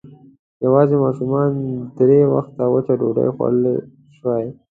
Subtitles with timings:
[0.65, 1.61] يواځې ماشومانو
[1.97, 3.75] درې وخته وچه ډوډۍ خوړلی
[4.15, 4.45] شوای.